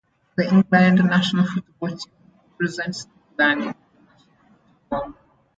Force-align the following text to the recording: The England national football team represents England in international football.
The 0.35 0.47
England 0.51 0.97
national 1.07 1.45
football 1.45 1.89
team 1.89 2.11
represents 2.57 3.05
England 3.39 3.61
in 3.61 3.67
international 3.67 3.77
football. 4.89 5.13